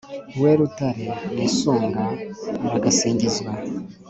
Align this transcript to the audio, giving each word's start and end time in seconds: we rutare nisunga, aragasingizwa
we 0.41 0.49
rutare 0.59 1.07
nisunga, 1.35 2.03
aragasingizwa 2.65 3.51